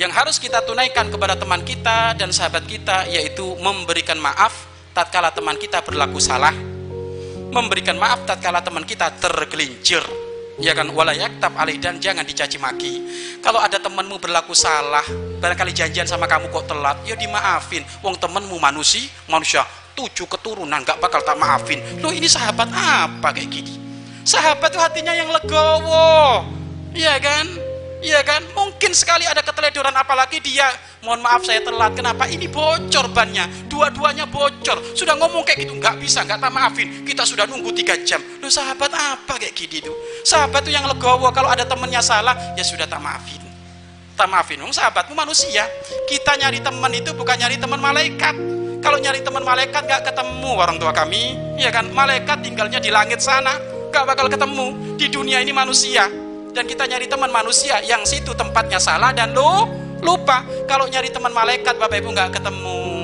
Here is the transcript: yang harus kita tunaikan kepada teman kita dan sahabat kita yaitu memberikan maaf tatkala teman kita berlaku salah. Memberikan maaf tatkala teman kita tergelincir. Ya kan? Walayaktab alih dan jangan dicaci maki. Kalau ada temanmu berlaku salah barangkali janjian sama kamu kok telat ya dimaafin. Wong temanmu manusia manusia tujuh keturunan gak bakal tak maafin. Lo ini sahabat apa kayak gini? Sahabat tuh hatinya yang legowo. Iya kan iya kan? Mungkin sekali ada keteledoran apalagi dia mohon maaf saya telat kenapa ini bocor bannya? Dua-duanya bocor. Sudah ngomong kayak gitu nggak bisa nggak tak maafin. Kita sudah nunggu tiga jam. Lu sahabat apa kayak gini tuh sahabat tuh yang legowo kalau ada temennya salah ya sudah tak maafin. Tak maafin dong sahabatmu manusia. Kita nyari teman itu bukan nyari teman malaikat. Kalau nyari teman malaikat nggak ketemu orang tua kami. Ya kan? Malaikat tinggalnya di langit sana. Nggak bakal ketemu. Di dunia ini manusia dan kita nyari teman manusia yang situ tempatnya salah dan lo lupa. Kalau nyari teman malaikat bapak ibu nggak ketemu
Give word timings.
yang 0.00 0.08
harus 0.16 0.40
kita 0.40 0.64
tunaikan 0.64 1.12
kepada 1.12 1.36
teman 1.36 1.60
kita 1.60 2.16
dan 2.16 2.32
sahabat 2.32 2.64
kita 2.64 3.04
yaitu 3.12 3.44
memberikan 3.60 4.16
maaf 4.16 4.64
tatkala 4.96 5.28
teman 5.28 5.60
kita 5.60 5.84
berlaku 5.84 6.16
salah. 6.16 6.56
Memberikan 7.52 8.00
maaf 8.00 8.24
tatkala 8.24 8.64
teman 8.64 8.88
kita 8.88 9.12
tergelincir. 9.20 10.00
Ya 10.56 10.72
kan? 10.72 10.88
Walayaktab 10.88 11.52
alih 11.52 11.76
dan 11.76 12.00
jangan 12.00 12.24
dicaci 12.24 12.56
maki. 12.56 13.04
Kalau 13.44 13.60
ada 13.60 13.76
temanmu 13.76 14.16
berlaku 14.16 14.56
salah 14.56 15.04
barangkali 15.36 15.76
janjian 15.76 16.08
sama 16.08 16.24
kamu 16.24 16.48
kok 16.48 16.64
telat 16.64 16.96
ya 17.04 17.12
dimaafin. 17.12 17.84
Wong 18.00 18.16
temanmu 18.16 18.56
manusia 18.56 19.04
manusia 19.28 19.68
tujuh 19.92 20.24
keturunan 20.24 20.80
gak 20.80 20.96
bakal 20.96 21.20
tak 21.20 21.36
maafin. 21.36 21.76
Lo 22.00 22.08
ini 22.08 22.24
sahabat 22.24 22.72
apa 22.72 23.36
kayak 23.36 23.52
gini? 23.52 23.76
Sahabat 24.24 24.72
tuh 24.72 24.80
hatinya 24.80 25.12
yang 25.12 25.28
legowo. 25.28 26.40
Iya 26.96 27.20
kan 27.20 27.69
iya 28.00 28.20
kan? 28.24 28.42
Mungkin 28.52 28.92
sekali 28.96 29.24
ada 29.28 29.44
keteledoran 29.44 29.94
apalagi 29.94 30.40
dia 30.40 30.68
mohon 31.04 31.20
maaf 31.24 31.44
saya 31.44 31.60
telat 31.64 31.92
kenapa 31.96 32.28
ini 32.28 32.48
bocor 32.48 33.08
bannya? 33.12 33.48
Dua-duanya 33.68 34.28
bocor. 34.28 34.80
Sudah 34.96 35.16
ngomong 35.16 35.44
kayak 35.44 35.68
gitu 35.68 35.76
nggak 35.76 36.00
bisa 36.00 36.24
nggak 36.24 36.40
tak 36.40 36.52
maafin. 36.52 37.04
Kita 37.04 37.22
sudah 37.24 37.44
nunggu 37.46 37.70
tiga 37.76 37.96
jam. 38.02 38.20
Lu 38.40 38.48
sahabat 38.48 38.92
apa 38.92 39.36
kayak 39.36 39.54
gini 39.56 39.84
tuh 39.84 39.96
sahabat 40.24 40.64
tuh 40.64 40.72
yang 40.72 40.84
legowo 40.88 41.28
kalau 41.32 41.52
ada 41.52 41.64
temennya 41.64 42.00
salah 42.00 42.36
ya 42.56 42.64
sudah 42.64 42.88
tak 42.88 43.00
maafin. 43.00 43.40
Tak 44.16 44.28
maafin 44.28 44.60
dong 44.60 44.72
sahabatmu 44.72 45.16
manusia. 45.16 45.64
Kita 46.08 46.36
nyari 46.36 46.60
teman 46.60 46.92
itu 46.92 47.16
bukan 47.16 47.36
nyari 47.40 47.56
teman 47.56 47.80
malaikat. 47.80 48.36
Kalau 48.80 48.96
nyari 48.96 49.20
teman 49.20 49.44
malaikat 49.44 49.84
nggak 49.84 50.02
ketemu 50.08 50.50
orang 50.56 50.76
tua 50.80 50.92
kami. 50.92 51.36
Ya 51.60 51.68
kan? 51.68 51.88
Malaikat 51.92 52.44
tinggalnya 52.44 52.80
di 52.80 52.92
langit 52.92 53.20
sana. 53.20 53.56
Nggak 53.92 54.04
bakal 54.08 54.26
ketemu. 54.28 54.96
Di 55.00 55.08
dunia 55.08 55.40
ini 55.40 55.52
manusia 55.52 56.29
dan 56.50 56.64
kita 56.66 56.86
nyari 56.86 57.06
teman 57.06 57.30
manusia 57.30 57.78
yang 57.82 58.02
situ 58.04 58.34
tempatnya 58.34 58.82
salah 58.82 59.14
dan 59.14 59.32
lo 59.32 59.66
lupa. 60.02 60.44
Kalau 60.66 60.86
nyari 60.90 61.08
teman 61.12 61.30
malaikat 61.30 61.76
bapak 61.78 62.02
ibu 62.02 62.10
nggak 62.12 62.40
ketemu 62.40 62.99